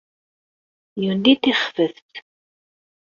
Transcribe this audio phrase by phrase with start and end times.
[1.03, 1.97] Yendi tifxet.